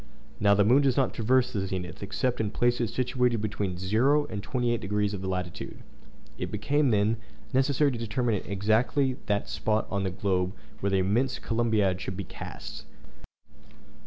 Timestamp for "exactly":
8.43-9.17